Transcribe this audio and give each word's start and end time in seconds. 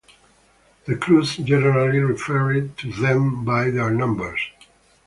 The 0.85 0.95
crews 0.95 1.37
generally 1.37 1.99
referred 1.99 2.75
to 2.79 2.91
them 2.91 3.45
by 3.45 3.69
their 3.69 3.91
numbers. 3.91 4.39